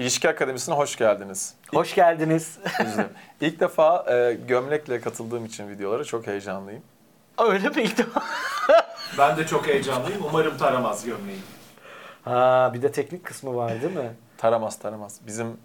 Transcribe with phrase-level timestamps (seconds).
[0.00, 1.54] İlişki Akademisi'ne hoş geldiniz.
[1.74, 2.58] Hoş geldiniz.
[3.40, 6.82] İlk defa e, gömlekle katıldığım için videolara çok heyecanlıyım.
[7.38, 8.22] Öyle mi ilk defa?
[9.18, 10.22] Ben de çok heyecanlıyım.
[10.30, 11.38] Umarım taramaz gömleği.
[12.24, 14.10] Ha, bir de teknik kısmı var değil mi?
[14.38, 15.20] Taramaz taramaz.
[15.26, 15.56] Bizim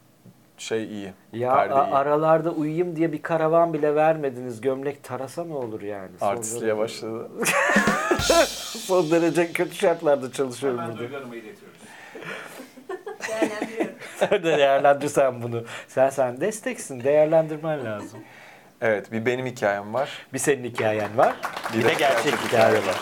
[0.57, 1.13] şey iyi.
[1.33, 1.93] Ya perde a- iyi.
[1.95, 4.61] aralarda uyuyayım diye bir karavan bile vermediniz.
[4.61, 6.09] Gömlek tarasa ne olur yani?
[6.19, 7.29] Son Artistliğe derece- başladı.
[8.77, 11.03] Son derece kötü şartlarda çalışıyorum Hemen burada.
[11.03, 11.77] Duygu Hanım'a iletiyoruz.
[14.19, 15.63] Sen de değerlendirsen bunu.
[15.87, 17.03] Sen sen desteksin.
[17.03, 18.19] Değerlendirmen lazım.
[18.81, 20.09] Evet bir benim hikayem var.
[20.33, 21.35] Bir senin hikayen var.
[21.73, 22.95] Bir, Bir de de gerçek gerçek hikaye hikaye var.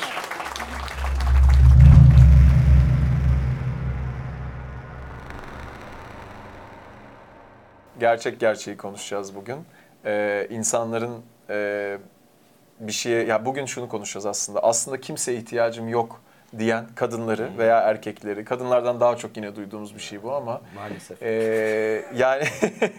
[8.00, 9.58] Gerçek gerçeği konuşacağız bugün.
[10.06, 11.98] Ee, insanların e,
[12.80, 14.60] bir şeye, ya bugün şunu konuşacağız aslında.
[14.60, 16.22] Aslında kimseye ihtiyacım yok
[16.60, 21.24] diyen kadınları veya erkekleri, kadınlardan daha çok yine duyduğumuz bir şey bu ama Maalesef.
[21.24, 22.44] Ee, yani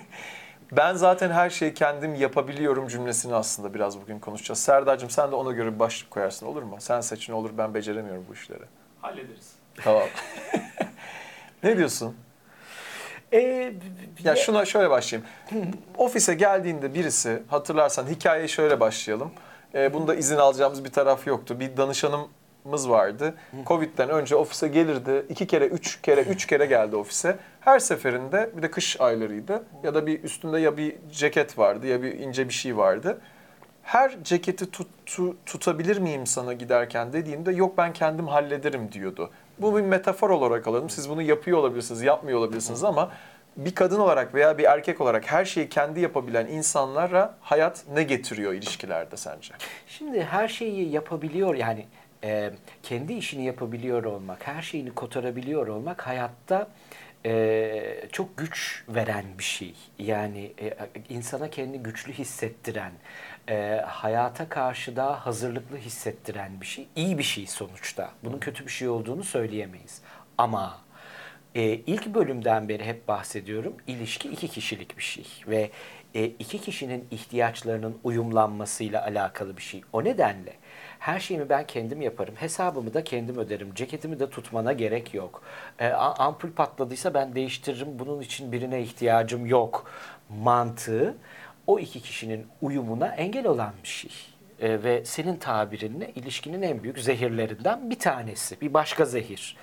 [0.72, 4.58] ben zaten her şeyi kendim yapabiliyorum cümlesini aslında biraz bugün konuşacağız.
[4.58, 6.76] Serdar'cığım sen de ona göre bir başlık koyarsın olur mu?
[6.78, 8.62] Sen seç ne olur ben beceremiyorum bu işleri.
[9.00, 9.52] Hallederiz.
[9.82, 10.02] Tamam.
[11.62, 12.16] ne diyorsun?
[13.32, 13.72] Ee,
[14.24, 15.28] Ya şuna şöyle başlayayım.
[15.98, 19.30] Ofise geldiğinde birisi hatırlarsan hikayeyi şöyle başlayalım.
[19.74, 21.60] Ee, bunda izin alacağımız bir taraf yoktu.
[21.60, 21.76] Bir
[22.64, 23.34] danışanımız vardı.
[23.66, 25.26] Covid'den önce ofise gelirdi.
[25.28, 27.36] iki kere, üç kere, üç kere geldi ofise.
[27.60, 29.62] Her seferinde bir de kış aylarıydı.
[29.82, 33.20] Ya da bir üstünde ya bir ceket vardı ya bir ince bir şey vardı.
[33.82, 39.30] Her ceketi tut, tu- tutabilir miyim sana giderken dediğimde yok ben kendim hallederim diyordu.
[39.58, 40.90] Bu bir metafor olarak alalım.
[40.90, 43.10] Siz bunu yapıyor olabilirsiniz, yapmıyor olabilirsiniz ama
[43.56, 48.52] bir kadın olarak veya bir erkek olarak her şeyi kendi yapabilen insanlara hayat ne getiriyor
[48.52, 49.54] ilişkilerde sence?
[49.86, 51.86] Şimdi her şeyi yapabiliyor yani
[52.24, 52.50] e,
[52.82, 56.68] kendi işini yapabiliyor olmak, her şeyini kotarabiliyor olmak hayatta
[57.26, 59.74] e, çok güç veren bir şey.
[59.98, 60.76] Yani e,
[61.08, 62.92] insana kendi güçlü hissettiren,
[63.48, 66.86] e, hayata karşı daha hazırlıklı hissettiren bir şey.
[66.96, 68.10] İyi bir şey sonuçta.
[68.24, 70.02] Bunun kötü bir şey olduğunu söyleyemeyiz.
[70.38, 70.78] Ama
[71.54, 73.74] e, ilk bölümden beri hep bahsediyorum.
[73.86, 75.70] İlişki iki kişilik bir şey ve
[76.14, 79.82] e, iki kişinin ihtiyaçlarının uyumlanmasıyla alakalı bir şey.
[79.92, 80.52] O nedenle
[81.04, 82.34] her şeyimi ben kendim yaparım.
[82.36, 83.74] Hesabımı da kendim öderim.
[83.74, 85.42] Ceketimi de tutmana gerek yok.
[85.78, 87.98] E, ampul patladıysa ben değiştiririm.
[87.98, 89.90] Bunun için birine ihtiyacım yok.
[90.42, 91.14] Mantığı
[91.66, 94.10] o iki kişinin uyumuna engel olan bir şey.
[94.60, 98.60] E, ve senin tabirinle ilişkinin en büyük zehirlerinden bir tanesi.
[98.60, 99.56] Bir başka zehir.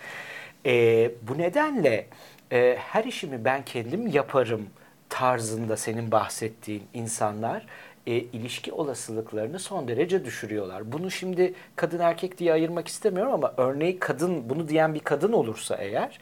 [0.65, 2.07] E, bu nedenle
[2.51, 4.69] e, her işimi ben kendim yaparım
[5.09, 7.65] tarzında senin bahsettiğin insanlar
[8.07, 10.91] e, ilişki olasılıklarını son derece düşürüyorlar.
[10.91, 15.75] Bunu şimdi kadın erkek diye ayırmak istemiyorum ama örneği kadın bunu diyen bir kadın olursa
[15.75, 16.19] eğer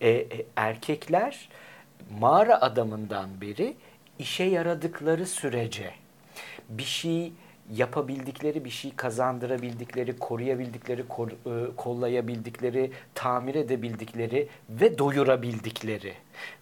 [0.00, 1.48] e, e, erkekler
[2.20, 3.76] mağara adamından beri
[4.18, 5.90] işe yaradıkları sürece
[6.68, 7.32] bir şey
[7.74, 16.12] yapabildikleri, bir şey kazandırabildikleri, koruyabildikleri, kor- e, kollayabildikleri, tamir edebildikleri ve doyurabildikleri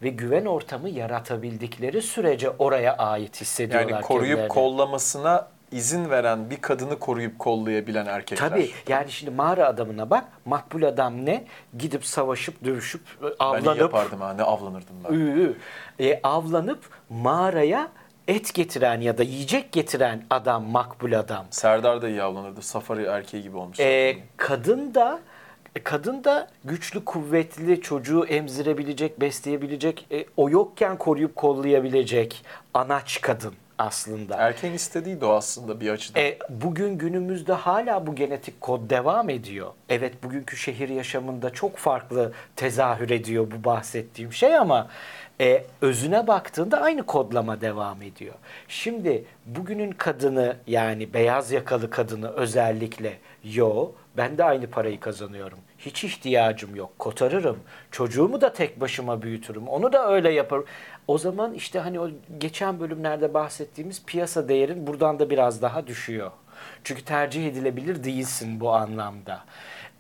[0.03, 4.49] ve güven ortamı yaratabildikleri sürece oraya ait hissediyorlar Yani koruyup kendilerini.
[4.49, 8.49] kollamasına izin veren bir kadını koruyup kollayabilen erkekler.
[8.49, 11.45] Tabii yani şimdi mağara adamına bak makbul adam ne?
[11.79, 15.55] Gidip savaşıp dövüşüp e, Ben avlanıp yapardım ha ne avlanırdım ben.
[16.07, 17.89] E, avlanıp mağaraya
[18.29, 21.47] et getiren ya da yiyecek getiren adam makbul adam.
[21.51, 22.63] Serdar da iyi avlanırdı.
[22.63, 23.81] Safari erkeği gibi olmuş.
[23.81, 25.21] E, kadın da
[25.85, 34.37] kadın da güçlü, kuvvetli, çocuğu emzirebilecek, besleyebilecek, e, o yokken koruyup kollayabilecek anaç kadın aslında.
[34.37, 36.23] Erkeğin istediği de o aslında bir açıdan.
[36.23, 39.71] E, bugün günümüzde hala bu genetik kod devam ediyor.
[39.89, 44.89] Evet bugünkü şehir yaşamında çok farklı tezahür ediyor bu bahsettiğim şey ama
[45.41, 48.35] e, özüne baktığında aynı kodlama devam ediyor.
[48.69, 55.59] Şimdi bugünün kadını yani beyaz yakalı kadını özellikle yo ben de aynı parayı kazanıyorum.
[55.79, 56.99] Hiç ihtiyacım yok.
[56.99, 57.59] Kotarırım.
[57.91, 59.69] Çocuğumu da tek başıma büyütürüm.
[59.69, 60.65] Onu da öyle yaparım.
[61.09, 66.31] O zaman işte hani o geçen bölümlerde bahsettiğimiz piyasa değerin buradan da biraz daha düşüyor.
[66.85, 69.45] Çünkü tercih edilebilir değilsin bu anlamda.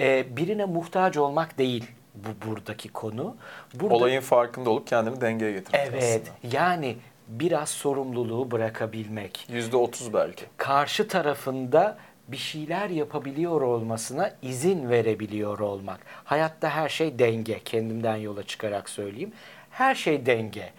[0.00, 3.36] Ee, birine muhtaç olmak değil bu buradaki konu.
[3.74, 6.56] Burada, Olayın farkında olup kendini dengeye getirmek Evet aslında.
[6.56, 6.96] yani
[7.28, 9.46] biraz sorumluluğu bırakabilmek.
[9.48, 10.44] Yüzde otuz belki.
[10.56, 11.96] Karşı tarafında
[12.28, 16.00] bir şeyler yapabiliyor olmasına izin verebiliyor olmak.
[16.24, 17.58] Hayatta her şey denge.
[17.64, 19.32] Kendimden yola çıkarak söyleyeyim.
[19.70, 20.70] Her şey denge.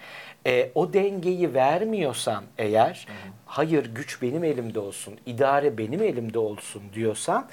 [0.48, 3.08] E, o dengeyi vermiyorsan eğer,
[3.46, 7.48] hayır güç benim elimde olsun, idare benim elimde olsun diyorsan,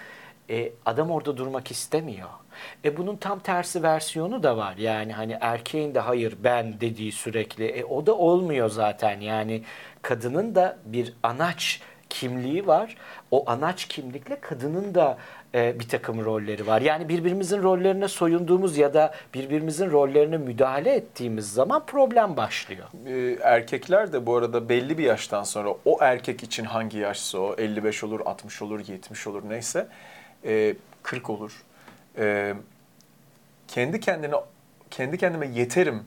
[0.51, 2.29] E, adam orada durmak istemiyor.
[2.85, 4.77] E bunun tam tersi versiyonu da var.
[4.77, 7.67] Yani hani erkeğin de hayır ben dediği sürekli.
[7.67, 9.21] E o da olmuyor zaten.
[9.21, 9.63] Yani
[10.03, 11.81] kadının da bir anaç
[12.13, 12.97] kimliği var.
[13.31, 15.19] O anaç kimlikle kadının da
[15.55, 16.81] e, bir takım rolleri var.
[16.81, 22.87] Yani birbirimizin rollerine soyunduğumuz ya da birbirimizin rollerine müdahale ettiğimiz zaman problem başlıyor.
[23.07, 27.55] Ee, erkekler de bu arada belli bir yaştan sonra o erkek için hangi yaşsa o
[27.59, 29.89] 55 olur, 60 olur, 70 olur neyse
[30.45, 31.63] e, 40 olur.
[32.19, 32.55] E,
[33.69, 34.35] kendi kendine
[34.91, 36.05] kendi kendime yeterim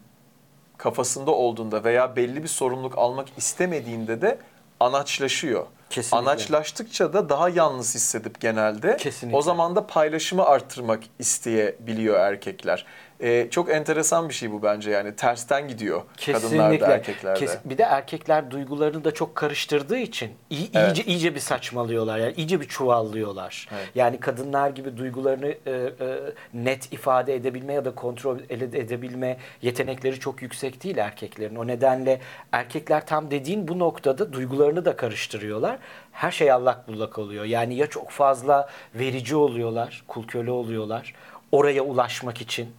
[0.78, 4.38] kafasında olduğunda veya belli bir sorumluluk almak istemediğinde de
[4.80, 5.66] anaçlaşıyor.
[5.90, 6.30] Kesinlikle.
[6.30, 9.38] Anaçlaştıkça da daha yalnız hissedip genelde Kesinlikle.
[9.38, 12.86] o zaman da paylaşımı arttırmak isteyebiliyor erkekler.
[13.22, 17.40] Ee, çok enteresan bir şey bu bence yani tersten gidiyor kadınlarda erkeklerde.
[17.40, 20.88] Kes- bir de erkekler duygularını da çok karıştırdığı için iyi, Evet.
[20.98, 22.18] iyice iyice bir saçmalıyorlar.
[22.18, 23.68] Yani iyice bir çuvallıyorlar.
[23.74, 23.88] Evet.
[23.96, 25.92] Yani kadınlar gibi duygularını e, e,
[26.54, 31.56] net ifade edebilme ya da kontrol ede- edebilme yetenekleri çok yüksek değil erkeklerin.
[31.56, 32.22] O nedenle
[32.52, 35.78] erkekler tam dediğin bu noktada duygularını da karıştırıyorlar.
[36.12, 37.46] Her şey allak bullak oluyor.
[37.46, 41.14] Yani ya çok fazla verici oluyorlar, kul köle oluyorlar
[41.52, 42.70] oraya ulaşmak için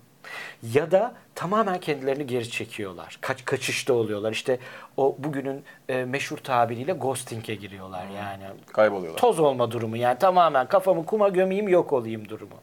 [0.63, 3.19] ya da tamamen kendilerini geri çekiyorlar.
[3.21, 4.33] Kaç kaçışta oluyorlar.
[4.33, 4.59] İşte
[4.97, 8.45] o bugünün e, meşhur tabiriyle ghosting'e giriyorlar yani.
[8.73, 9.21] Kayboluyorlar.
[9.21, 12.57] Toz olma durumu yani tamamen kafamı kuma gömeyim yok olayım durumu.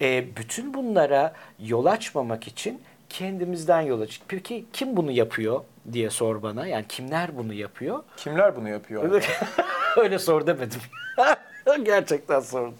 [0.00, 4.22] E, bütün bunlara yol açmamak için kendimizden yola çık.
[4.28, 5.60] Peki kim bunu yapıyor
[5.92, 6.66] diye sor bana.
[6.66, 8.02] Yani kimler bunu yapıyor?
[8.16, 9.12] Kimler bunu yapıyor?
[9.12, 9.26] Öyle,
[9.96, 10.80] öyle sor demedim.
[11.82, 12.74] Gerçekten sordu.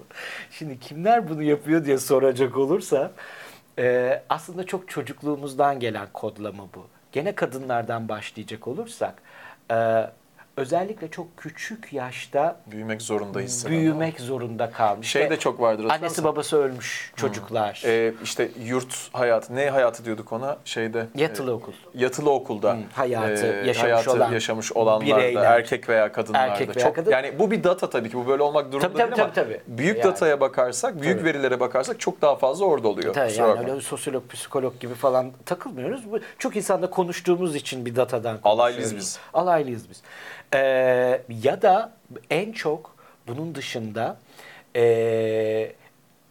[0.50, 3.12] Şimdi kimler bunu yapıyor diye soracak olursa
[3.78, 6.86] e, aslında çok çocukluğumuzdan gelen kodlama bu.
[7.12, 9.22] Gene kadınlardan başlayacak olursak
[9.70, 9.74] e,
[10.60, 13.76] özellikle çok küçük yaşta Büyümek zorunda hisseden.
[13.76, 15.08] büyümek zorunda kalmış.
[15.08, 15.84] Şey de çok vardır.
[15.90, 17.82] Annesi babası ölmüş çocuklar.
[17.84, 20.56] Ee, işte yurt hayatı, ne hayatı diyorduk ona?
[20.64, 21.06] Şeyde.
[21.14, 21.72] Yatılı e, okul.
[21.94, 22.72] Yatılı okulda.
[22.72, 25.42] Hı, hayatı e, yaşamış hayatı olan yaşamış olanlar bireyler.
[25.42, 26.52] da erkek veya kadınlarda.
[26.52, 27.10] Erkek veya çok, kadın.
[27.10, 29.52] Yani bu bir data tabii ki bu böyle olmak durumunda Tabii, tabii, değil ama tabii,
[29.64, 29.78] tabii.
[29.78, 30.04] büyük Yani.
[30.08, 31.28] dataya bakarsak, büyük Tabii.
[31.28, 33.14] verilere bakarsak çok daha fazla orada oluyor.
[33.14, 33.72] Tabii Kusura yani bakma.
[33.72, 36.12] öyle sosyolog, psikolog gibi falan takılmıyoruz.
[36.12, 39.06] Bu çok insanda konuştuğumuz için bir datadan Alaylıyız konuşuyoruz.
[39.06, 39.18] biz.
[39.34, 40.02] Alaylıyız biz.
[40.54, 41.92] Ee, ya da
[42.30, 42.96] en çok
[43.26, 44.16] bunun dışında
[44.76, 45.72] ee,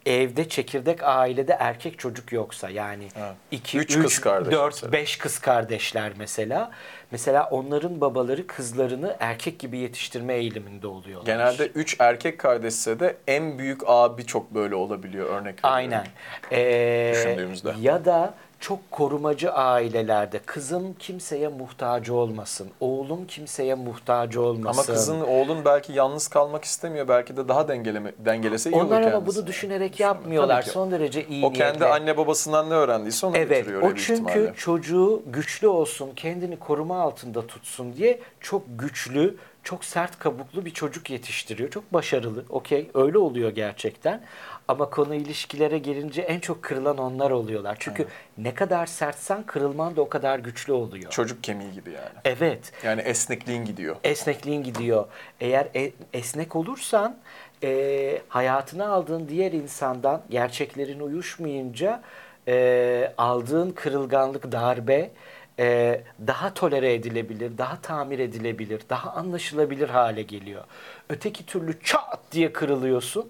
[0.05, 3.35] evde çekirdek ailede erkek çocuk yoksa yani Evet.
[3.51, 4.91] 2, Üç 3, kız kardeş 4, mesela.
[4.91, 6.71] 5 kız kardeşler mesela.
[7.11, 11.25] Mesela onların babaları kızlarını erkek gibi yetiştirme eğiliminde oluyorlar.
[11.25, 15.73] Genelde 3 erkek kardeşse de en büyük abi çok böyle olabiliyor örnek veriyorum.
[15.73, 16.07] Aynen.
[16.51, 17.73] Ee, Düşündüğümüzde.
[17.81, 24.81] Ya da çok korumacı ailelerde kızım kimseye muhtaç olmasın, oğlum kimseye muhtaç olmasın.
[24.81, 27.07] Ama kızın, oğlun belki yalnız kalmak istemiyor.
[27.07, 29.37] Belki de daha dengeleme, dengelese iyi olur Onlar ama kendisi.
[29.37, 30.61] bunu düşünerek yapmıyorlar.
[30.61, 31.85] Son derece iyi O kendi niyetle.
[31.95, 34.53] anne babasından ne öğrendiyse onu Evet, götürüyor o çünkü ihtimalle.
[34.57, 41.09] çocuğu güçlü olsun, kendini koruma altında tutsun diye çok güçlü, çok sert kabuklu bir çocuk
[41.09, 41.69] yetiştiriyor.
[41.69, 44.21] Çok başarılı, okey, öyle oluyor gerçekten.
[44.67, 47.77] Ama konu ilişkilere gelince en çok kırılan onlar oluyorlar.
[47.79, 51.11] Çünkü ne kadar sertsen kırılman da o kadar güçlü oluyor.
[51.11, 52.15] Çocuk kemiği gibi yani.
[52.25, 53.95] Evet, Yani esnekliğin gidiyor.
[54.03, 55.05] esnekliğin gidiyor.
[55.39, 57.17] Eğer e- esnek olursan
[57.63, 62.01] e, hayatına aldığın diğer insandan gerçeklerin uyuşmayınca
[62.47, 65.11] e, aldığın kırılganlık, darbe
[65.59, 70.63] e, daha tolere edilebilir, daha tamir edilebilir, daha anlaşılabilir hale geliyor.
[71.09, 73.29] Öteki türlü çat diye kırılıyorsun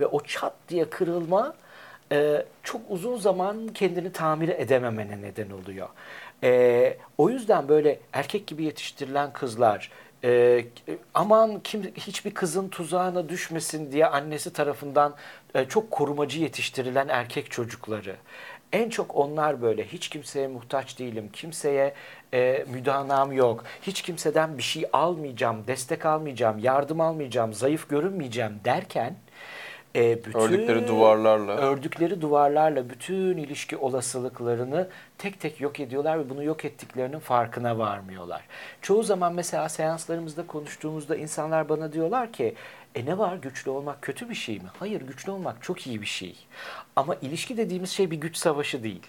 [0.00, 1.54] ve o çat diye kırılma
[2.12, 5.88] e, çok uzun zaman kendini tamir edememene neden oluyor.
[6.42, 9.90] E, o yüzden böyle erkek gibi yetiştirilen kızlar
[10.24, 10.64] e,
[11.14, 15.14] aman kim hiçbir kızın tuzağına düşmesin diye annesi tarafından
[15.54, 18.16] e, çok korumacı yetiştirilen erkek çocukları.
[18.72, 21.94] En çok onlar böyle hiç kimseye muhtaç değilim, kimseye
[22.34, 29.16] e, müdanam yok, hiç kimseden bir şey almayacağım, destek almayacağım, yardım almayacağım, zayıf görünmeyeceğim derken
[29.96, 31.56] e, bütün Ördükleri duvarlarla.
[31.56, 38.42] ördükleri duvarlarla bütün ilişki olasılıklarını tek tek yok ediyorlar ve bunu yok ettiklerinin farkına varmıyorlar.
[38.82, 42.54] Çoğu zaman mesela seanslarımızda konuştuğumuzda insanlar bana diyorlar ki
[42.94, 44.68] e ne var güçlü olmak kötü bir şey mi?
[44.78, 46.36] Hayır güçlü olmak çok iyi bir şey.
[46.96, 49.06] Ama ilişki dediğimiz şey bir güç savaşı değil.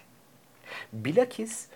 [0.94, 1.68] Bilakis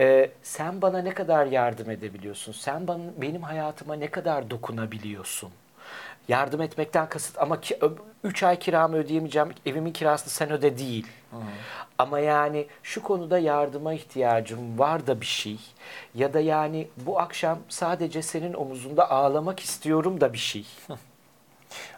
[0.00, 2.52] e, sen bana ne kadar yardım edebiliyorsun?
[2.52, 5.50] Sen bana, benim hayatıma ne kadar dokunabiliyorsun?
[6.28, 7.60] Yardım etmekten kasıt ama
[8.24, 11.06] 3 ay kiramı ödeyemeyeceğim, evimin kirasını sen öde değil.
[11.98, 15.58] Ama yani şu konuda yardıma ihtiyacım var da bir şey.
[16.14, 20.66] Ya da yani bu akşam sadece senin omuzunda ağlamak istiyorum da bir şey.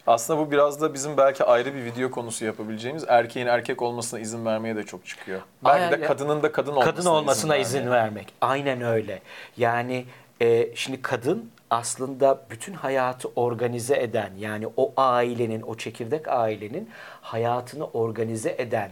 [0.06, 4.44] Aslında bu biraz da bizim belki ayrı bir video konusu yapabileceğimiz erkeğin erkek olmasına izin
[4.44, 5.40] vermeye de çok çıkıyor.
[5.64, 6.00] Belki Aynen.
[6.00, 7.90] de kadının da kadın olmasına, kadın olmasına izin, vermeye.
[7.90, 8.32] vermek.
[8.40, 9.22] Aynen öyle.
[9.56, 10.04] Yani
[10.40, 17.84] e, şimdi kadın aslında bütün hayatı organize eden yani o ailenin, o çekirdek ailenin hayatını
[17.86, 18.90] organize eden,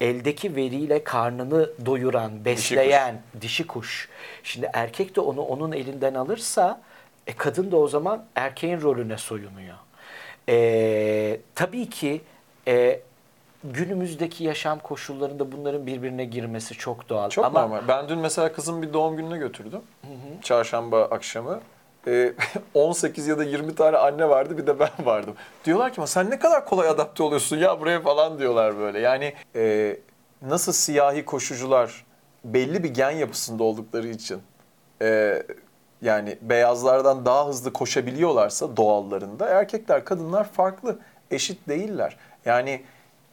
[0.00, 4.08] eldeki veriyle karnını doyuran, besleyen dişi kuş.
[4.42, 6.80] Şimdi erkek de onu onun elinden alırsa
[7.26, 9.76] e, kadın da o zaman erkeğin rolüne soyunuyor.
[10.48, 12.20] E, tabii ki
[12.68, 13.00] e,
[13.64, 17.30] günümüzdeki yaşam koşullarında bunların birbirine girmesi çok doğal.
[17.30, 17.88] Çok Ama normal.
[17.88, 19.80] Ben dün mesela kızım bir doğum gününe götürdüm.
[20.42, 21.60] Çarşamba akşamı.
[22.06, 22.32] Ee,
[22.74, 25.34] 18 ya da 20 tane anne vardı bir de ben vardım.
[25.64, 29.00] Diyorlar ki "Ama sen ne kadar kolay adapte oluyorsun ya buraya falan diyorlar böyle.
[29.00, 29.96] Yani e,
[30.42, 32.04] nasıl siyahi koşucular
[32.44, 34.42] belli bir gen yapısında oldukları için
[35.02, 35.42] e,
[36.02, 40.98] yani beyazlardan daha hızlı koşabiliyorlarsa doğallarında erkekler kadınlar farklı
[41.30, 42.16] eşit değiller.
[42.44, 42.82] Yani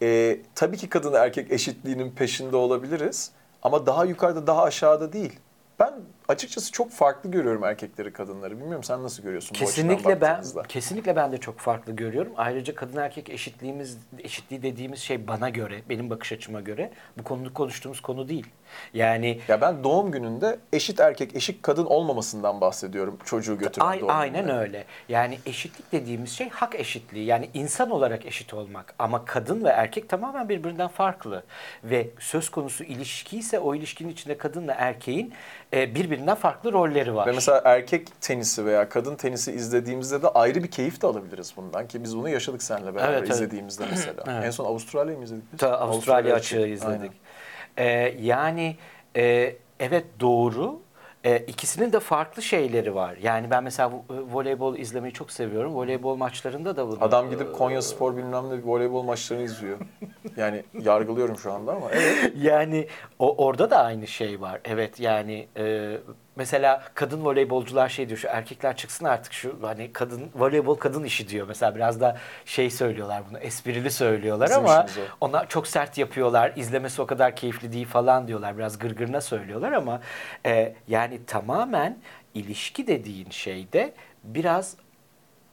[0.01, 3.31] e, tabii ki kadın erkek eşitliğinin peşinde olabiliriz
[3.63, 5.39] ama daha yukarıda daha aşağıda değil.
[5.79, 5.93] Ben
[6.27, 8.59] açıkçası çok farklı görüyorum erkekleri kadınları.
[8.59, 12.33] Bilmiyorum sen nasıl görüyorsun Kesinlikle ben kesinlikle ben de çok farklı görüyorum.
[12.37, 17.53] Ayrıca kadın erkek eşitliğimiz eşitliği dediğimiz şey bana göre, benim bakış açıma göre bu konuda
[17.53, 18.47] konuştuğumuz konu değil.
[18.93, 24.11] Yani Ya ben doğum gününde eşit erkek eşit kadın olmamasından bahsediyorum çocuğu götüren Ay- doğum
[24.11, 24.57] aynen gününe.
[24.59, 24.85] öyle.
[25.09, 27.25] Yani eşitlik dediğimiz şey hak eşitliği.
[27.25, 28.93] Yani insan olarak eşit olmak.
[28.99, 31.43] Ama kadın ve erkek tamamen birbirinden farklı.
[31.83, 35.33] Ve söz konusu ilişki ise o ilişkinin içinde kadınla erkeğin
[35.73, 37.27] e, birbirinden farklı rolleri var.
[37.27, 41.87] Ve mesela erkek tenisi veya kadın tenisi izlediğimizde de ayrı bir keyif de alabiliriz bundan
[41.87, 43.29] ki biz bunu yaşadık seninle beraber Evet, evet.
[43.35, 44.23] izlediğimizde mesela.
[44.27, 44.45] Evet.
[44.45, 45.59] En son Avustralya mı izledik biz?
[45.59, 46.67] Ta Avustralya açığı.
[46.67, 46.85] izledik.
[47.01, 47.13] Aynen.
[47.77, 48.75] Ee, yani
[49.15, 50.79] e, evet doğru.
[51.23, 53.17] E, ikisinin de farklı şeyleri var.
[53.21, 55.75] Yani ben mesela vo- voleybol izlemeyi çok seviyorum.
[55.75, 56.97] Voleybol maçlarında da bunu...
[57.01, 59.77] Adam gidip Konya Spor bilmem ne voleybol maçlarını izliyor.
[60.37, 62.33] Yani yargılıyorum şu anda ama evet.
[62.41, 62.87] Yani
[63.19, 64.61] o orada da aynı şey var.
[64.65, 65.97] Evet yani e,
[66.37, 71.29] mesela kadın voleybolcular şey diyor şu erkekler çıksın artık şu hani kadın voleybol kadın işi
[71.29, 71.47] diyor.
[71.47, 74.85] Mesela biraz da şey söylüyorlar bunu esprili söylüyorlar Bizim ama
[75.21, 76.53] onlar çok sert yapıyorlar.
[76.55, 78.57] izlemesi o kadar keyifli değil falan diyorlar.
[78.57, 80.01] Biraz gırgırına söylüyorlar ama
[80.45, 81.97] e, yani tamamen
[82.33, 84.75] ilişki dediğin şeyde biraz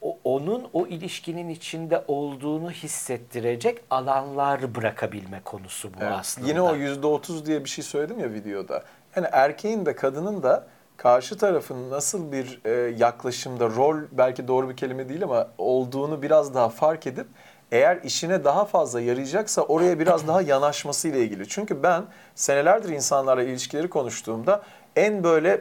[0.03, 6.12] o- onun o ilişkinin içinde olduğunu hissettirecek alanlar bırakabilme konusu bu Evet.
[6.12, 6.49] aslında.
[6.49, 8.83] Yine o yüzde otuz diye bir şey söyledim ya videoda.
[9.17, 14.77] Yani erkeğin de kadının da karşı tarafın nasıl bir e, yaklaşımda rol belki doğru bir
[14.77, 17.27] kelime değil ama olduğunu biraz daha fark edip
[17.73, 21.49] eğer işine daha fazla yarayacaksa oraya biraz daha yanaşması ile ilgili.
[21.49, 24.63] Çünkü ben senelerdir insanlarla ilişkileri konuştuğumda
[24.97, 25.61] en böyle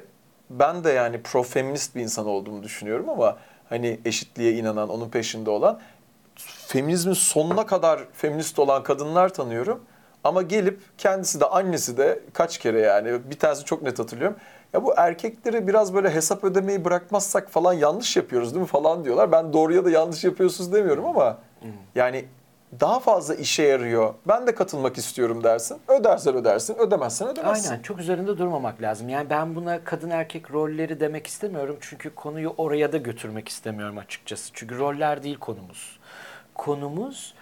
[0.50, 3.38] ben de yani pro-feminist bir insan olduğumu düşünüyorum ama
[3.70, 5.80] hani eşitliğe inanan, onun peşinde olan
[6.68, 9.84] feminizmin sonuna kadar feminist olan kadınlar tanıyorum.
[10.24, 14.38] Ama gelip kendisi de annesi de kaç kere yani bir tanesi çok net hatırlıyorum.
[14.74, 19.32] Ya bu erkekleri biraz böyle hesap ödemeyi bırakmazsak falan yanlış yapıyoruz değil mi falan diyorlar.
[19.32, 21.38] Ben doğruya da yanlış yapıyorsunuz demiyorum ama
[21.96, 22.26] yani
[22.80, 24.14] daha fazla işe yarıyor.
[24.28, 25.78] Ben de katılmak istiyorum dersin.
[25.88, 27.70] Ödersen ödersin, ödemezsen ödemezsin.
[27.72, 29.10] Aynen çok üzerinde durmamak lazım.
[29.10, 31.78] Yani ben buna kadın erkek rolleri demek istemiyorum.
[31.82, 34.52] Çünkü konuyu oraya da götürmek istemiyorum açıkçası.
[34.54, 36.00] Çünkü roller değil konumuz.
[36.56, 37.34] Konumuz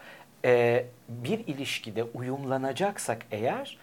[0.46, 3.78] e, bir ilişkide uyumlanacaksak eğer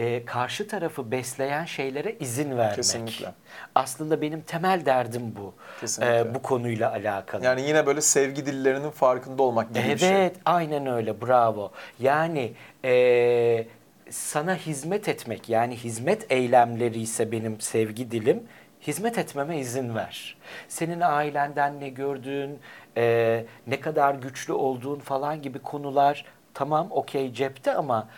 [0.00, 2.76] e, karşı tarafı besleyen şeylere izin vermek.
[2.76, 3.32] Kesinlikle.
[3.74, 5.54] Aslında benim temel derdim bu.
[5.80, 6.18] Kesinlikle.
[6.18, 7.44] E, bu konuyla alakalı.
[7.44, 10.08] Yani yine böyle sevgi dillerinin farkında olmak gibi bir şey.
[10.10, 11.20] Evet, aynen öyle.
[11.20, 11.72] Bravo.
[11.98, 12.52] Yani
[12.84, 13.68] eee,
[14.10, 18.42] sana hizmet etmek, yani hizmet eylemleri ise benim sevgi dilim.
[18.86, 20.36] Hizmet etmeme izin ver.
[20.68, 22.58] Senin ailenden ne gördüğün,
[22.96, 28.08] eee, ne kadar güçlü olduğun falan gibi konular tamam okey cepte ama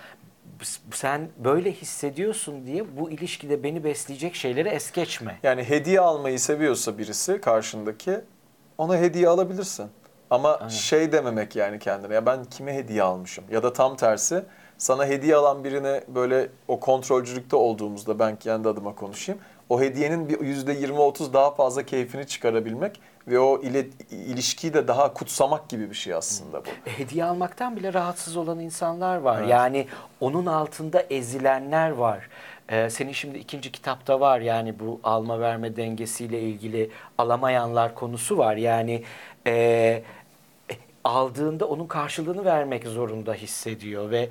[0.90, 5.38] sen böyle hissediyorsun diye bu ilişkide beni besleyecek şeyleri es geçme.
[5.42, 8.20] Yani hediye almayı seviyorsa birisi karşındaki
[8.78, 9.86] ona hediye alabilirsin.
[10.30, 14.44] Ama şey dememek yani kendine ya ben kime hediye almışım ya da tam tersi
[14.78, 19.40] sana hediye alan birine böyle o kontrolcülükte olduğumuzda ben kendi adıma konuşayım.
[19.68, 25.14] O hediyenin bir yüzde 20-30 daha fazla keyfini çıkarabilmek ve o ile, ilişkiyi de daha
[25.14, 26.68] kutsamak gibi bir şey aslında bu.
[26.86, 29.38] E, Hediye almaktan bile rahatsız olan insanlar var.
[29.40, 29.50] Evet.
[29.50, 29.86] Yani
[30.20, 32.28] onun altında ezilenler var.
[32.68, 38.56] Ee, senin şimdi ikinci kitapta var yani bu alma verme dengesiyle ilgili alamayanlar konusu var.
[38.56, 39.04] Yani
[39.46, 40.02] e, e,
[41.04, 44.28] aldığında onun karşılığını vermek zorunda hissediyor ve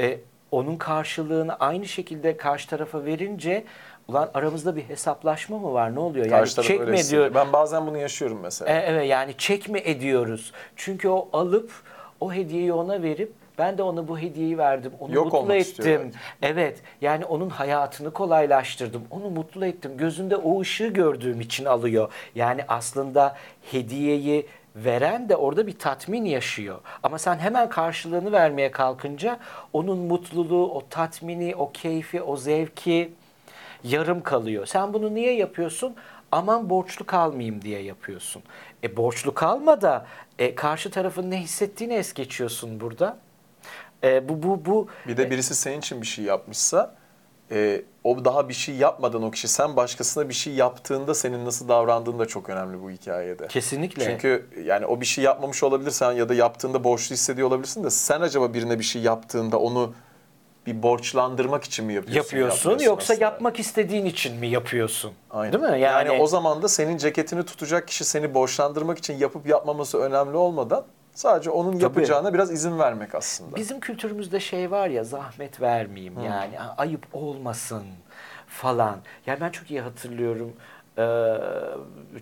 [0.00, 0.18] e,
[0.52, 3.64] onun karşılığını aynı şekilde karşı tarafa verince
[4.08, 5.94] Ulan aramızda bir hesaplaşma mı var?
[5.94, 6.26] Ne oluyor?
[6.26, 7.26] Yani Karşı taraf çek öyle mi hissediyor.
[7.26, 7.44] ediyor?
[7.44, 8.72] Ben bazen bunu yaşıyorum mesela.
[8.72, 10.52] E, evet yani çek mi ediyoruz?
[10.76, 11.72] Çünkü o alıp
[12.20, 14.92] o hediyeyi ona verip ben de ona bu hediyeyi verdim.
[15.00, 16.12] Onu Yok mutlu ettim.
[16.42, 16.78] Evet.
[17.00, 19.02] Yani onun hayatını kolaylaştırdım.
[19.10, 19.96] Onu mutlu ettim.
[19.96, 22.12] Gözünde o ışığı gördüğüm için alıyor.
[22.34, 23.36] Yani aslında
[23.70, 26.78] hediyeyi veren de orada bir tatmin yaşıyor.
[27.02, 29.38] Ama sen hemen karşılığını vermeye kalkınca
[29.72, 33.12] onun mutluluğu, o tatmini, o keyfi, o zevki
[33.84, 34.66] yarım kalıyor.
[34.66, 35.94] Sen bunu niye yapıyorsun?
[36.32, 38.42] Aman borçlu kalmayayım diye yapıyorsun.
[38.84, 40.06] E borçlu kalma da
[40.38, 43.18] e, karşı tarafın ne hissettiğini es geçiyorsun burada.
[44.04, 46.94] E, bu bu bu Bir de birisi senin için bir şey yapmışsa
[47.52, 51.68] e, o daha bir şey yapmadan o kişi sen başkasına bir şey yaptığında senin nasıl
[51.68, 53.46] davrandığın da çok önemli bu hikayede.
[53.46, 57.90] kesinlikle Çünkü yani o bir şey yapmamış olabilirsen ya da yaptığında borçlu hissediyor olabilirsin de
[57.90, 59.94] sen acaba birine bir şey yaptığında onu
[60.66, 62.36] bir borçlandırmak için mi yapıyorsun?
[62.36, 63.24] yapıyorsun yoksa aslında?
[63.24, 65.12] yapmak istediğin için mi yapıyorsun?
[65.30, 65.52] Aynen.
[65.52, 65.80] Değil mi?
[65.80, 70.84] Yani, o zaman da senin ceketini tutacak kişi seni borçlandırmak için yapıp yapmaması önemli olmadan
[71.14, 73.56] sadece onun yapacağına biraz izin vermek aslında.
[73.56, 77.82] Bizim kültürümüzde şey var ya zahmet vermeyeyim yani a- ayıp olmasın
[78.46, 78.96] falan.
[79.26, 80.52] Yani ben çok iyi hatırlıyorum
[80.98, 81.38] eee,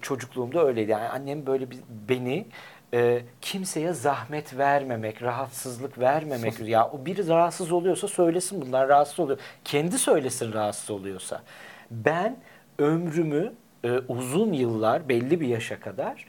[0.02, 0.90] çocukluğumda öyleydi.
[0.90, 1.78] Yani annem böyle bir,
[2.08, 2.46] beni
[2.92, 6.60] eee, kimseye zahmet vermemek, rahatsızlık vermemek.
[6.60, 9.38] ya o biri rahatsız oluyorsa söylesin bunlar rahatsız oluyor.
[9.64, 11.42] Kendi söylesin rahatsız oluyorsa.
[11.90, 12.36] Ben
[12.78, 13.52] ömrümü
[13.84, 16.26] e, uzun yıllar belli bir yaşa kadar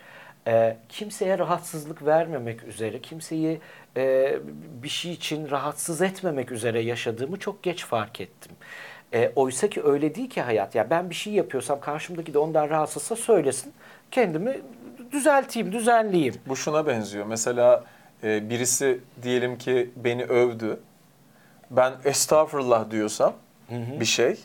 [0.47, 3.59] e, kimseye rahatsızlık vermemek üzere, kimseyi
[3.97, 4.37] e,
[4.83, 8.51] bir şey için rahatsız etmemek üzere yaşadığımı çok geç fark ettim.
[9.13, 10.75] E, Oysa ki öyle değil ki hayat.
[10.75, 13.73] Ya ben bir şey yapıyorsam karşımdaki de ondan rahatsızsa söylesin.
[14.11, 14.61] Kendimi
[15.11, 16.35] düzelteyim, düzenleyeyim.
[16.47, 17.25] Bu şuna benziyor.
[17.25, 17.83] Mesela
[18.23, 20.79] e, birisi diyelim ki beni övdü.
[21.71, 23.33] Ben estağfurullah diyorsam
[23.69, 24.37] bir şey.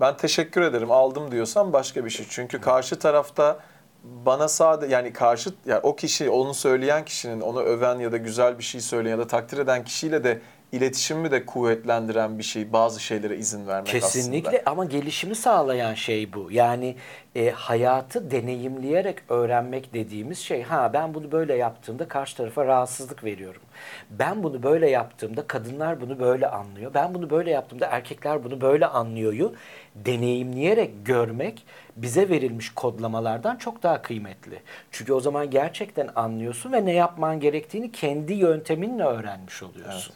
[0.00, 2.26] Ben teşekkür ederim aldım diyorsam başka bir şey.
[2.28, 3.58] Çünkü karşı tarafta
[4.04, 8.58] bana sadece yani karşı yani o kişi onu söyleyen kişinin onu öven ya da güzel
[8.58, 10.40] bir şey söyleyen ya da takdir eden kişiyle de
[10.72, 14.70] iletişimi de kuvvetlendiren bir şey bazı şeylere izin vermek Kesinlikle aslında.
[14.70, 16.48] ama gelişimi sağlayan şey bu.
[16.50, 16.96] Yani
[17.36, 20.62] e, hayatı deneyimleyerek öğrenmek dediğimiz şey.
[20.62, 23.62] Ha ben bunu böyle yaptığımda karşı tarafa rahatsızlık veriyorum.
[24.10, 26.94] Ben bunu böyle yaptığımda kadınlar bunu böyle anlıyor.
[26.94, 29.54] Ben bunu böyle yaptığımda erkekler bunu böyle anlıyoryu
[29.94, 34.62] deneyimleyerek görmek bize verilmiş kodlamalardan çok daha kıymetli.
[34.90, 40.14] Çünkü o zaman gerçekten anlıyorsun ve ne yapman gerektiğini kendi yönteminle öğrenmiş oluyorsun.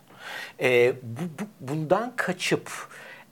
[0.60, 2.70] Ee, bu, bu- bundan kaçıp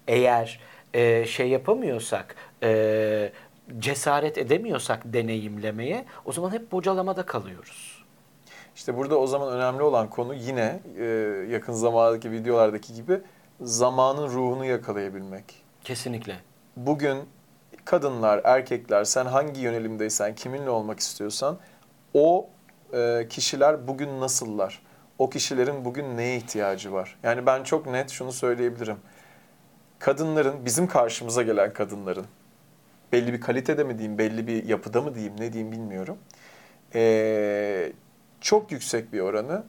[0.08, 0.60] eğer
[0.94, 3.32] e, şey yapamıyorsak, e,
[3.78, 8.04] cesaret edemiyorsak deneyimlemeye, o zaman hep bocalamada kalıyoruz.
[8.76, 11.04] İşte burada o zaman önemli olan konu yine e,
[11.50, 13.20] yakın zamandaki videolardaki gibi
[13.60, 15.44] zamanın ruhunu yakalayabilmek.
[15.84, 16.36] Kesinlikle.
[16.76, 17.18] Bugün
[17.84, 21.58] kadınlar, erkekler sen hangi yönelimdeysen, kiminle olmak istiyorsan
[22.14, 22.46] o
[22.94, 24.82] e, kişiler bugün nasıllar?
[25.20, 27.16] O kişilerin bugün neye ihtiyacı var?
[27.22, 28.96] Yani ben çok net şunu söyleyebilirim.
[29.98, 32.26] Kadınların, bizim karşımıza gelen kadınların
[33.12, 36.18] belli bir kalitede mi diyeyim, belli bir yapıda mı diyeyim, ne diyeyim bilmiyorum.
[36.94, 37.92] E,
[38.40, 39.64] çok yüksek bir oranı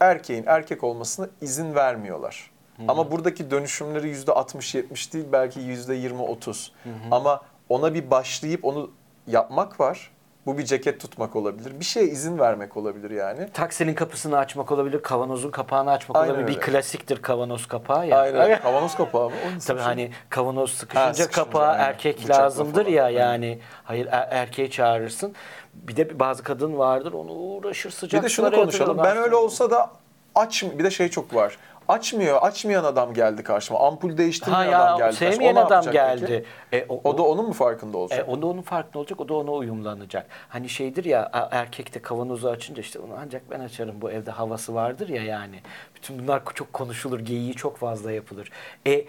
[0.00, 2.50] erkeğin erkek olmasına izin vermiyorlar.
[2.88, 6.70] Ama buradaki dönüşümleri yüzde 60-70 değil belki yüzde 20-30.
[7.10, 8.90] Ama ona bir başlayıp onu
[9.26, 10.10] yapmak var.
[10.46, 11.80] Bu bir ceket tutmak olabilir.
[11.80, 13.48] Bir şeye izin vermek olabilir yani.
[13.52, 16.48] Taksinin kapısını açmak olabilir, kavanozun kapağını açmak Aynen olabilir.
[16.48, 16.60] Bir öyle.
[16.72, 18.18] klasiktir kavanoz kapağı ya.
[18.20, 18.60] Aynen.
[18.62, 19.36] Kavanoz kapağı mı?
[19.66, 19.92] Tabii bir şey?
[19.92, 21.84] hani kavanoz sıkışınca, Ha, sıkışınca, kapağı aynen.
[21.84, 23.20] erkek Bıçakla lazımdır falan, ya aynen.
[23.20, 23.58] yani.
[23.84, 25.34] Hayır er- erkeği çağırırsın.
[25.74, 28.98] Bir de bazı kadın vardır onu uğraşır sıcak Bir de şunu konuşalım.
[29.04, 29.90] Ben öyle olsa da
[30.34, 31.58] aç bir de şey çok var.
[31.88, 32.38] Açmıyor.
[32.42, 33.80] Açmayan adam geldi karşıma.
[33.80, 35.16] Ampul Ha değiştirmeyen ya adam geldi.
[35.16, 36.44] sevmeyen O adam geldi.
[36.70, 36.82] peki?
[36.82, 38.18] E, o, O da onun mu farkında olacak?
[38.28, 40.26] E, o da onun farkında olacak, o da ona uyumlanacak.
[40.48, 44.30] Hani şeydir ya, a- erkek de kavanozu açınca işte onu ancak ben açarım bu evde
[44.30, 45.60] havası vardır ya yani.
[45.94, 48.50] Bütün bunlar çok konuşulur, geyiği çok fazla yapılır.
[48.86, 49.06] E, e,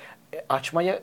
[0.49, 0.99] açmaya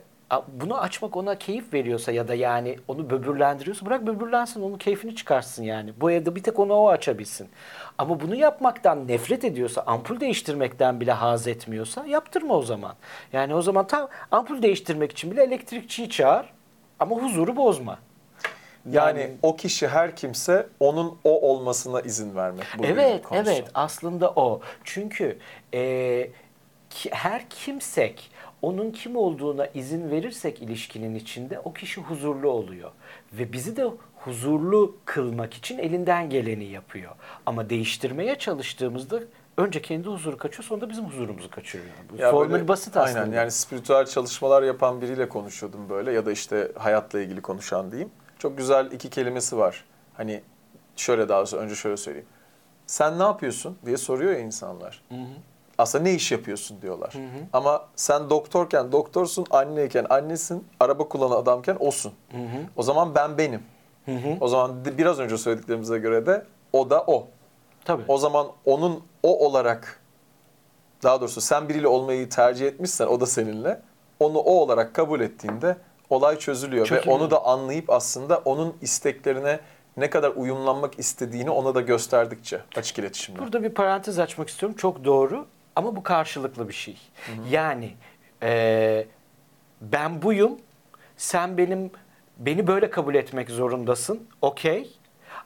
[0.47, 5.63] bunu açmak ona keyif veriyorsa ya da yani onu böbürlendiriyorsa bırak böbürlensin onun keyfini çıkarsın
[5.63, 5.93] yani.
[6.01, 7.49] Bu evde bir tek onu o açabilsin.
[7.97, 12.95] Ama bunu yapmaktan nefret ediyorsa, ampul değiştirmekten bile haz etmiyorsa yaptırma o zaman.
[13.33, 16.45] Yani o zaman tam ampul değiştirmek için bile elektrikçiyi çağır
[16.99, 17.99] ama huzuru bozma.
[18.91, 22.65] Yani, o kişi her kimse onun o olmasına izin vermek.
[22.83, 23.51] Evet, konusu.
[23.51, 23.65] evet.
[23.73, 24.61] Aslında o.
[24.83, 25.37] Çünkü
[25.73, 26.29] e,
[26.89, 28.31] ki- her kimsek
[28.65, 32.91] onun kim olduğuna izin verirsek ilişkinin içinde o kişi huzurlu oluyor.
[33.33, 37.11] Ve bizi de huzurlu kılmak için elinden geleni yapıyor.
[37.45, 39.19] Ama değiştirmeye çalıştığımızda
[39.57, 41.89] önce kendi huzuru kaçıyor sonra da bizim huzurumuzu kaçırıyor.
[42.11, 43.19] Bu Ya formül böyle- basit aslında.
[43.19, 48.11] Aynen yani spiritüel çalışmalar yapan biriyle konuşuyordum böyle ya da işte hayatla ilgili konuşan diyeyim.
[48.39, 49.85] Çok güzel iki kelimesi var.
[50.13, 50.41] Hani
[50.95, 52.27] şöyle daha önce şöyle söyleyeyim.
[52.87, 55.03] Sen ne yapıyorsun diye soruyor ya insanlar.
[55.77, 57.13] Aslında ne iş yapıyorsun diyorlar.
[57.53, 62.13] Ama sen doktorken doktorsun, anneyken annesin, araba kullanan adamken osun.
[62.75, 63.63] O zaman ben benim.
[64.41, 67.27] O zaman biraz önce söylediklerimize göre de o da o.
[67.85, 68.03] Tabii.
[68.07, 69.99] O zaman onun o olarak
[71.03, 73.81] daha doğrusu sen biriyle olmayı tercih etmişsen o da seninle
[74.19, 75.77] onu o olarak kabul ettiğinde
[76.09, 77.19] olay çözülüyor ve Çözülüyor.
[77.19, 79.59] onu da anlayıp aslında onun isteklerine
[79.97, 83.39] ne kadar uyumlanmak istediğini ona da gösterdikçe açık iletişimle.
[83.39, 84.77] Burada bir parantez açmak istiyorum.
[84.77, 86.97] Çok doğru ama bu karşılıklı bir şey.
[87.49, 87.93] Yani
[88.43, 89.05] e,
[89.81, 90.59] ben buyum,
[91.17, 91.91] sen benim
[92.37, 94.27] beni böyle kabul etmek zorundasın.
[94.41, 94.91] Okey.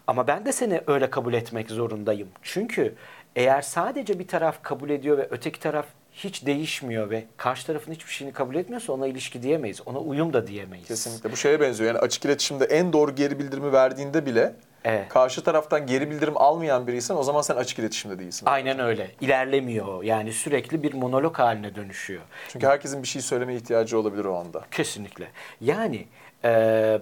[0.07, 2.27] Ama ben de seni öyle kabul etmek zorundayım.
[2.41, 2.95] Çünkü
[3.35, 8.11] eğer sadece bir taraf kabul ediyor ve öteki taraf hiç değişmiyor ve karşı tarafın hiçbir
[8.11, 9.81] şeyini kabul etmiyorsa ona ilişki diyemeyiz.
[9.85, 10.87] Ona uyum da diyemeyiz.
[10.87, 11.87] Kesinlikle bu şeye benziyor.
[11.87, 15.09] Yani açık iletişimde en doğru geri bildirimi verdiğinde bile Evet.
[15.09, 18.45] karşı taraftan geri bildirim almayan biriysen o zaman sen açık iletişimde değilsin.
[18.45, 19.11] Aynen öyle.
[19.21, 20.03] İlerlemiyor.
[20.03, 22.21] Yani sürekli bir monolog haline dönüşüyor.
[22.47, 24.65] Çünkü herkesin bir şey söylemeye ihtiyacı olabilir o anda.
[24.71, 25.27] Kesinlikle.
[25.61, 26.07] Yani
[26.45, 26.99] e,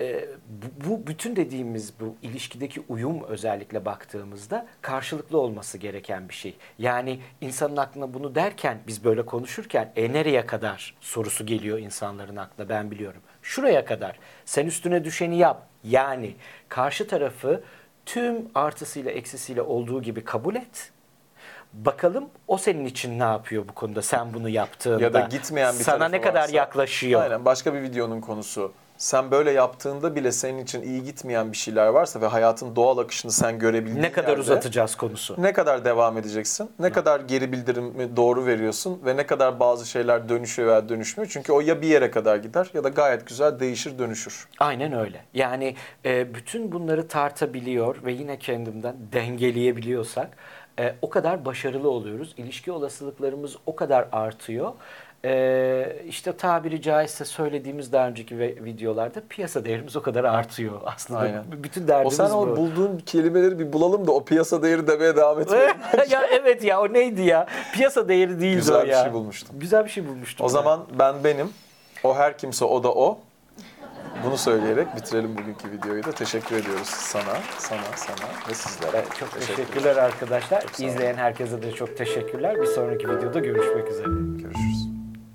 [0.00, 6.56] e, bu, bu bütün dediğimiz bu ilişkideki uyum özellikle baktığımızda karşılıklı olması gereken bir şey.
[6.78, 12.68] Yani insanın aklına bunu derken biz böyle konuşurken e nereye kadar sorusu geliyor insanların aklına
[12.68, 13.20] ben biliyorum.
[13.42, 14.18] Şuraya kadar.
[14.44, 15.66] Sen üstüne düşeni yap.
[15.84, 16.34] Yani
[16.68, 17.62] karşı tarafı
[18.06, 20.92] tüm artısıyla eksisiyle olduğu gibi kabul et.
[21.72, 25.02] Bakalım o senin için ne yapıyor bu konuda sen bunu yaptığında.
[25.04, 27.22] Ya da gitmeyen bir Sana ne kadar varsa- yaklaşıyor.
[27.22, 28.72] Aynen başka bir videonun konusu.
[28.98, 33.32] Sen böyle yaptığında bile senin için iyi gitmeyen bir şeyler varsa ve hayatın doğal akışını
[33.32, 35.34] sen görebildiğin Ne kadar yerde uzatacağız konusu.
[35.38, 36.70] Ne kadar devam edeceksin?
[36.78, 41.30] Ne kadar geri bildirimi doğru veriyorsun ve ne kadar bazı şeyler dönüşüyor veya dönüşmüyor?
[41.32, 44.48] Çünkü o ya bir yere kadar gider ya da gayet güzel değişir dönüşür.
[44.58, 45.24] Aynen öyle.
[45.34, 50.30] Yani e, bütün bunları tartabiliyor ve yine kendimden dengeleyebiliyorsak
[50.78, 52.34] e, o kadar başarılı oluyoruz.
[52.36, 54.72] İlişki olasılıklarımız o kadar artıyor.
[55.26, 61.20] E, işte tabiri caizse söylediğimiz daha önceki videolarda piyasa değerimiz o kadar artıyor aslında.
[61.20, 61.44] Aynen.
[61.62, 62.34] Bütün O derdimiz sen bu.
[62.34, 65.76] o bulduğun kelimeleri bir bulalım da o piyasa değeri demeye devam etmeyelim.
[66.10, 67.46] ya evet ya o neydi ya?
[67.74, 69.02] Piyasa değeri değildi Güzel o bir ya.
[69.04, 69.60] şey bulmuştum.
[69.60, 70.46] Güzel bir şey bulmuştum.
[70.46, 70.52] O ben.
[70.52, 71.50] zaman ben benim,
[72.04, 73.18] o her kimse o da o.
[74.24, 76.12] Bunu söyleyerek bitirelim bugünkü videoyu da.
[76.12, 78.90] Teşekkür ediyoruz sana, sana, sana ve sizlere.
[78.96, 80.64] Evet, çok teşekkürler arkadaşlar.
[80.78, 82.60] İzleyen herkese de çok teşekkürler.
[82.62, 84.06] Bir sonraki videoda görüşmek üzere.
[84.42, 84.95] Görüşürüz.